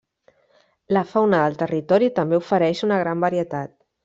La 0.97 1.03
fauna 1.11 1.41
del 1.43 1.59
territori 1.59 2.09
també 2.17 2.41
ofereix 2.41 2.83
una 2.89 2.99
gran 3.05 3.23
varietat. 3.27 3.77